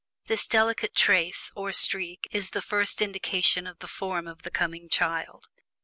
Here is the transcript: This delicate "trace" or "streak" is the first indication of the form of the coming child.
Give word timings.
This 0.25 0.47
delicate 0.47 0.95
"trace" 0.95 1.51
or 1.55 1.71
"streak" 1.71 2.27
is 2.31 2.49
the 2.49 2.61
first 2.63 3.03
indication 3.03 3.67
of 3.67 3.77
the 3.77 3.87
form 3.87 4.27
of 4.27 4.41
the 4.41 4.49
coming 4.49 4.89
child. 4.89 5.47